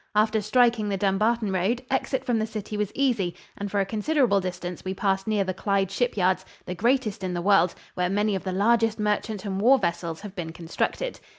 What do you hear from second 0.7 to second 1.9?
the Dumbarton road,